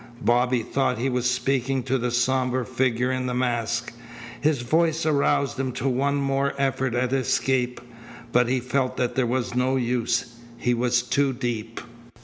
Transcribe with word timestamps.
Bobby 0.23 0.63
thought 0.63 0.97
he 0.97 1.09
was 1.09 1.29
speaking 1.29 1.83
to 1.83 1.99
the 1.99 2.09
sombre 2.09 2.65
figure 2.65 3.11
in 3.11 3.27
the 3.27 3.35
mask. 3.35 3.93
His 4.41 4.63
voice 4.63 5.05
aroused 5.05 5.59
him 5.59 5.71
to 5.73 5.87
one 5.87 6.15
more 6.15 6.55
effort 6.57 6.95
at 6.95 7.13
escape, 7.13 7.79
but 8.31 8.47
he 8.47 8.59
felt 8.59 8.97
that 8.97 9.13
there 9.13 9.27
was 9.27 9.53
no 9.53 9.75
use. 9.75 10.37
He 10.57 10.73
was 10.73 11.03
too 11.03 11.33
deep. 11.33 11.79